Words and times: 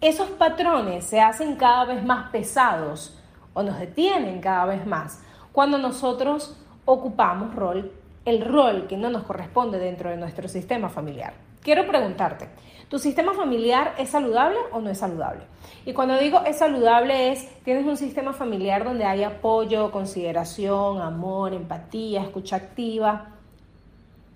esos 0.00 0.30
patrones 0.30 1.04
se 1.04 1.20
hacen 1.20 1.56
cada 1.56 1.84
vez 1.84 2.02
más 2.02 2.30
pesados 2.30 3.18
o 3.54 3.62
nos 3.62 3.78
detienen 3.78 4.40
cada 4.40 4.66
vez 4.66 4.86
más 4.86 5.22
cuando 5.52 5.78
nosotros 5.78 6.56
ocupamos 6.84 7.54
rol, 7.54 7.92
el 8.24 8.44
rol 8.44 8.86
que 8.88 8.96
no 8.96 9.10
nos 9.10 9.24
corresponde 9.24 9.78
dentro 9.78 10.10
de 10.10 10.16
nuestro 10.16 10.48
sistema 10.48 10.88
familiar. 10.88 11.34
Quiero 11.62 11.86
preguntarte, 11.86 12.48
¿tu 12.88 12.98
sistema 12.98 13.34
familiar 13.34 13.94
es 13.98 14.08
saludable 14.10 14.58
o 14.72 14.80
no 14.80 14.90
es 14.90 14.98
saludable? 14.98 15.44
Y 15.84 15.92
cuando 15.92 16.18
digo 16.18 16.42
es 16.44 16.58
saludable 16.58 17.30
es, 17.32 17.48
tienes 17.64 17.86
un 17.86 17.96
sistema 17.96 18.32
familiar 18.32 18.82
donde 18.84 19.04
hay 19.04 19.22
apoyo, 19.22 19.92
consideración, 19.92 21.00
amor, 21.00 21.54
empatía, 21.54 22.22
escucha 22.22 22.56
activa. 22.56 23.28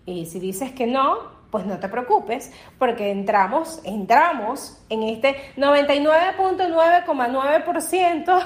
Y 0.05 0.27
si 0.27 0.39
dices 0.39 0.71
que 0.73 0.87
no, 0.87 1.35
pues 1.51 1.67
no 1.67 1.81
te 1.81 1.89
preocupes, 1.89 2.53
porque 2.79 3.11
entramos, 3.11 3.81
entramos 3.85 4.81
en 4.89 5.03
este 5.05 5.37
99.9,9% 5.57 8.45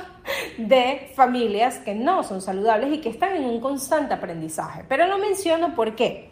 de 0.58 1.10
familias 1.14 1.78
que 1.78 1.94
no 1.94 2.22
son 2.22 2.40
saludables 2.40 2.92
y 2.92 2.98
que 2.98 3.08
están 3.08 3.36
en 3.36 3.44
un 3.44 3.60
constante 3.60 4.14
aprendizaje. 4.14 4.84
Pero 4.88 5.06
lo 5.06 5.18
menciono 5.18 5.74
¿por 5.74 5.94
qué? 5.94 6.30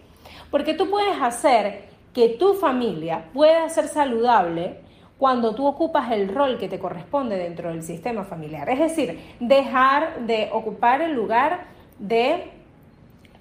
Porque 0.51 0.75
tú 0.75 0.91
puedes 0.91 1.21
hacer 1.21 1.89
que 2.15 2.31
tu 2.31 2.55
familia 2.55 3.25
pueda 3.33 3.69
ser 3.69 3.89
saludable 3.89 4.81
cuando 5.19 5.55
tú 5.55 5.67
ocupas 5.67 6.13
el 6.13 6.29
rol 6.29 6.59
que 6.59 6.69
te 6.69 6.79
corresponde 6.79 7.37
dentro 7.37 7.71
del 7.71 7.83
sistema 7.83 8.25
familiar. 8.25 8.69
Es 8.71 8.79
decir, 8.79 9.19
dejar 9.41 10.21
de 10.27 10.49
ocupar 10.53 11.03
el 11.03 11.13
lugar 11.13 11.67
de 11.99 12.51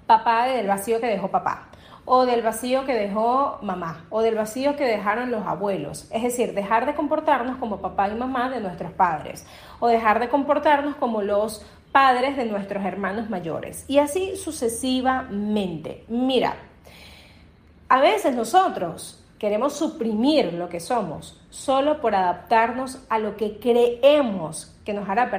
papá 0.06 0.46
del 0.46 0.66
vacío 0.66 1.00
que 1.00 1.06
dejó 1.06 1.28
papá 1.28 1.67
o 2.08 2.24
del 2.24 2.42
vacío 2.42 2.86
que 2.86 2.94
dejó 2.94 3.58
mamá 3.60 4.06
o 4.08 4.22
del 4.22 4.34
vacío 4.34 4.76
que 4.76 4.84
dejaron 4.84 5.30
los 5.30 5.46
abuelos. 5.46 6.08
Es 6.10 6.22
decir, 6.22 6.54
dejar 6.54 6.86
de 6.86 6.94
comportarnos 6.94 7.58
como 7.58 7.82
papá 7.82 8.08
y 8.08 8.14
mamá 8.14 8.48
de 8.48 8.60
nuestros 8.60 8.92
padres 8.92 9.46
o 9.78 9.88
dejar 9.88 10.18
de 10.18 10.28
comportarnos 10.28 10.96
como 10.96 11.20
los 11.20 11.64
padres 11.92 12.36
de 12.36 12.46
nuestros 12.46 12.84
hermanos 12.84 13.28
mayores. 13.28 13.84
Y 13.88 13.98
así 13.98 14.36
sucesivamente. 14.36 16.04
Mira, 16.08 16.56
a 17.88 18.00
veces 18.00 18.34
nosotros 18.34 19.22
queremos 19.38 19.74
suprimir 19.74 20.54
lo 20.54 20.68
que 20.68 20.80
somos 20.80 21.40
solo 21.50 22.00
por 22.00 22.14
adaptarnos 22.14 23.00
a 23.08 23.18
lo 23.18 23.36
que 23.36 23.58
creemos 23.58 24.74
que 24.84 24.94
nos 24.94 25.08
hará 25.08 25.30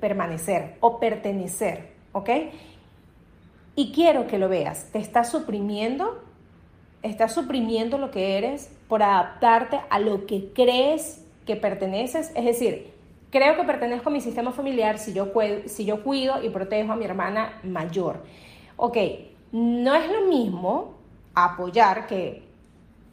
permanecer 0.00 0.76
o 0.80 0.98
pertenecer, 0.98 1.94
¿ok? 2.12 2.30
Y 3.78 3.92
quiero 3.92 4.26
que 4.26 4.38
lo 4.38 4.48
veas. 4.48 4.90
Te 4.90 4.98
estás 4.98 5.30
suprimiendo, 5.30 6.22
estás 7.02 7.34
suprimiendo 7.34 7.98
lo 7.98 8.10
que 8.10 8.38
eres 8.38 8.74
por 8.88 9.02
adaptarte 9.02 9.80
a 9.90 9.98
lo 9.98 10.24
que 10.24 10.50
crees 10.54 11.22
que 11.44 11.56
perteneces. 11.56 12.32
Es 12.34 12.46
decir, 12.46 12.94
creo 13.30 13.54
que 13.54 13.64
pertenezco 13.64 14.08
a 14.08 14.12
mi 14.12 14.22
sistema 14.22 14.52
familiar 14.52 14.98
si 14.98 15.12
yo, 15.12 15.30
si 15.66 15.84
yo 15.84 16.02
cuido 16.02 16.42
y 16.42 16.48
protejo 16.48 16.92
a 16.92 16.96
mi 16.96 17.04
hermana 17.04 17.60
mayor. 17.64 18.24
Ok, 18.76 18.96
no 19.52 19.94
es 19.94 20.10
lo 20.10 20.22
mismo 20.22 20.94
apoyar 21.34 22.06
que 22.06 22.46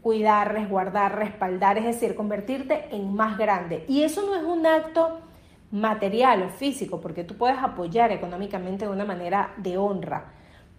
cuidar, 0.01 0.53
resguardar, 0.53 1.17
respaldar, 1.17 1.77
es 1.77 1.83
decir, 1.83 2.15
convertirte 2.15 2.87
en 2.91 3.13
más 3.13 3.37
grande. 3.37 3.83
Y 3.89 4.03
eso 4.03 4.21
no 4.25 4.33
es 4.35 4.43
un 4.43 4.65
acto 4.65 5.19
material 5.71 6.43
o 6.43 6.49
físico, 6.49 7.01
porque 7.01 7.25
tú 7.25 7.35
puedes 7.35 7.57
apoyar 7.57 8.13
económicamente 8.13 8.85
de 8.85 8.91
una 8.91 9.03
manera 9.03 9.53
de 9.57 9.77
honra 9.77 10.31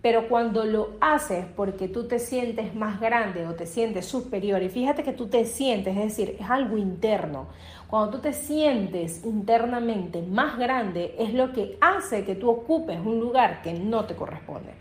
pero 0.04 0.28
cuando 0.28 0.66
lo 0.66 0.90
haces 1.00 1.46
porque 1.56 1.88
tú 1.88 2.06
te 2.06 2.18
sientes 2.18 2.74
más 2.74 3.00
grande 3.00 3.46
o 3.46 3.54
te 3.54 3.64
sientes 3.64 4.04
superior, 4.04 4.62
y 4.62 4.68
fíjate 4.68 5.02
que 5.02 5.14
tú 5.14 5.28
te 5.28 5.46
sientes, 5.46 5.96
es 5.96 6.02
decir, 6.02 6.36
es 6.38 6.50
algo 6.50 6.76
interno, 6.76 7.46
cuando 7.86 8.10
tú 8.10 8.18
te 8.18 8.34
sientes 8.34 9.24
internamente 9.24 10.20
más 10.20 10.58
grande, 10.58 11.14
es 11.18 11.32
lo 11.32 11.54
que 11.54 11.78
hace 11.80 12.22
que 12.26 12.34
tú 12.34 12.50
ocupes 12.50 13.00
un 13.00 13.18
lugar 13.18 13.62
que 13.62 13.72
no 13.72 14.04
te 14.04 14.14
corresponde. 14.14 14.74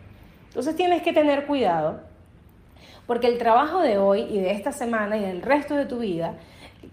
Entonces 0.50 0.75
tienes 0.75 1.01
que 1.03 1.13
tener 1.13 1.45
cuidado, 1.45 2.01
porque 3.07 3.28
el 3.28 3.38
trabajo 3.38 3.79
de 3.79 3.97
hoy 3.97 4.23
y 4.23 4.39
de 4.39 4.51
esta 4.51 4.73
semana 4.73 5.16
y 5.16 5.22
del 5.22 5.41
resto 5.41 5.78
de 5.78 5.85
tu 5.85 6.00
vida, 6.00 6.33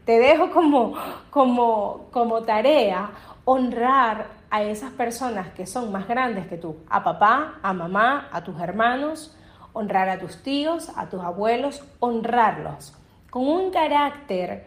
te 0.04 0.18
dejo 0.18 0.50
como, 0.50 0.94
como, 1.30 2.06
como 2.10 2.42
tarea 2.42 3.10
honrar 3.44 4.28
a 4.50 4.62
esas 4.62 4.90
personas 4.92 5.48
que 5.54 5.66
son 5.66 5.92
más 5.92 6.08
grandes 6.08 6.46
que 6.46 6.56
tú, 6.56 6.76
a 6.88 7.02
papá, 7.02 7.58
a 7.62 7.72
mamá, 7.72 8.28
a 8.32 8.42
tus 8.42 8.60
hermanos, 8.60 9.36
honrar 9.72 10.08
a 10.08 10.18
tus 10.18 10.42
tíos, 10.42 10.90
a 10.96 11.08
tus 11.08 11.20
abuelos, 11.20 11.82
honrarlos. 12.00 12.94
Con 13.30 13.46
un 13.46 13.70
carácter 13.70 14.66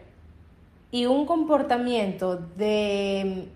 y 0.90 1.06
un 1.06 1.26
comportamiento 1.26 2.36
de, 2.36 3.48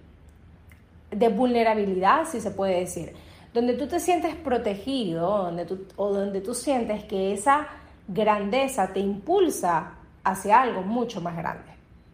de 1.11 1.29
vulnerabilidad, 1.29 2.27
si 2.27 2.41
se 2.41 2.51
puede 2.51 2.81
decir, 2.81 3.15
donde 3.55 3.75
tú 3.75 3.87
te 3.87 3.99
sientes 3.99 4.35
protegido 4.35 5.45
donde 5.45 5.67
o 5.97 6.13
donde 6.13 6.41
tú 6.41 6.55
sientes 6.55 7.05
que 7.05 7.33
esa 7.33 7.67
grandeza 8.07 8.93
te 8.93 9.01
impulsa 9.01 9.98
hacia 10.31 10.61
algo 10.61 10.83
mucho 10.83 11.21
más 11.21 11.37
grande. 11.37 11.71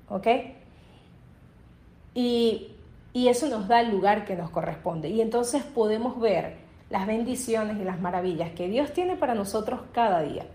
¿Ok? 0.09 0.27
Y 2.15 2.75
y 3.15 3.29
eso 3.29 3.49
nos 3.49 3.69
da 3.69 3.81
el 3.81 3.93
lugar 3.93 4.25
que 4.27 4.35
nos 4.35 4.51
corresponde. 4.51 5.09
Y 5.09 5.21
entonces 5.21 5.63
podemos 5.63 6.21
ver 6.21 6.57
las 6.91 7.07
bendiciones 7.07 7.81
y 7.81 7.85
las 7.85 8.01
maravillas 8.01 8.51
que 8.51 8.69
Dios 8.69 8.93
tiene 8.93 9.15
para 9.15 9.37
nosotros 9.37 9.81
cada 9.93 10.21
día. 10.21 10.47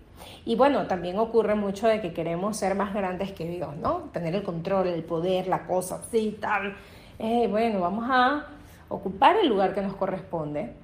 Y 0.44 0.56
bueno, 0.56 0.86
también 0.86 1.18
ocurre 1.18 1.54
mucho 1.54 1.88
de 1.88 2.02
que 2.02 2.12
queremos 2.12 2.58
ser 2.58 2.74
más 2.74 2.92
grandes 2.92 3.32
que 3.32 3.48
Dios, 3.48 3.74
¿no? 3.78 4.10
Tener 4.12 4.34
el 4.34 4.42
control, 4.42 4.88
el 4.88 5.02
poder, 5.02 5.48
la 5.48 5.66
cosa, 5.66 6.02
así, 6.06 6.36
tal. 6.38 6.76
Eh, 7.18 7.48
bueno, 7.48 7.80
vamos 7.80 8.04
a 8.10 8.46
ocupar 8.90 9.36
el 9.36 9.48
lugar 9.48 9.74
que 9.74 9.80
nos 9.80 9.96
corresponde 9.96 10.74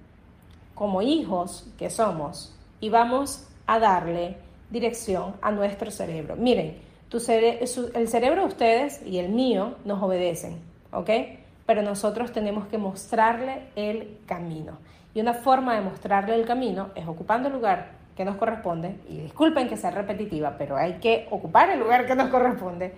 como 0.75 1.03
hijos 1.03 1.71
que 1.77 1.91
somos 1.91 2.57
y 2.81 2.89
vamos 2.89 3.47
a 3.67 3.79
darle 3.79 4.39
dirección 4.71 5.35
a 5.43 5.51
nuestro 5.51 5.91
cerebro. 5.91 6.37
Miren, 6.37 6.77
tu 7.09 7.19
el 7.19 8.09
cerebro 8.09 8.43
de 8.43 8.47
ustedes 8.47 9.01
y 9.07 9.19
el 9.19 9.29
mío 9.31 9.77
nos 9.85 10.03
obedecen, 10.03 10.59
¿ok? 10.93 11.11
pero 11.67 11.83
nosotros 11.83 12.33
tenemos 12.33 12.67
que 12.69 12.79
mostrarle 12.79 13.65
el 13.75 14.19
camino. 14.27 14.79
Y 15.13 15.21
una 15.21 15.35
forma 15.35 15.75
de 15.75 15.81
mostrarle 15.81 16.37
el 16.37 16.47
camino 16.47 16.91
es 16.95 17.07
ocupando 17.07 17.49
el 17.49 17.55
lugar 17.55 17.97
que 18.17 18.25
nos 18.25 18.37
corresponde, 18.37 18.97
y 19.11 19.19
disculpen 19.19 19.69
que 19.69 19.77
sea 19.77 19.91
repetitiva, 19.91 20.57
pero 20.57 20.77
hay 20.77 20.95
que 20.95 21.27
ocupar 21.31 21.69
el 21.69 21.81
lugar 21.81 22.07
que 22.07 22.15
nos 22.15 22.31
corresponde, 22.31 22.95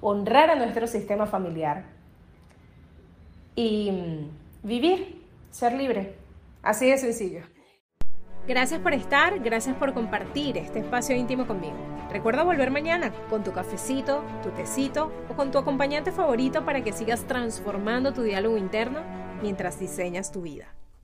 honrar 0.00 0.50
a 0.50 0.54
nuestro 0.54 0.86
sistema 0.86 1.26
familiar 1.26 1.86
y 3.56 3.90
mm, 3.90 4.66
vivir, 4.68 5.24
ser 5.50 5.72
libre. 5.72 6.14
Así 6.62 6.88
de 6.88 6.98
sencillo. 6.98 7.40
Gracias 8.50 8.80
por 8.80 8.94
estar, 8.94 9.38
gracias 9.38 9.76
por 9.76 9.94
compartir 9.94 10.58
este 10.58 10.80
espacio 10.80 11.14
íntimo 11.14 11.46
conmigo. 11.46 11.76
Recuerda 12.10 12.42
volver 12.42 12.72
mañana 12.72 13.12
con 13.30 13.44
tu 13.44 13.52
cafecito, 13.52 14.24
tu 14.42 14.50
tecito 14.50 15.12
o 15.28 15.36
con 15.36 15.52
tu 15.52 15.58
acompañante 15.58 16.10
favorito 16.10 16.64
para 16.64 16.82
que 16.82 16.92
sigas 16.92 17.28
transformando 17.28 18.12
tu 18.12 18.22
diálogo 18.22 18.56
interno 18.56 19.02
mientras 19.40 19.78
diseñas 19.78 20.32
tu 20.32 20.42
vida. 20.42 20.79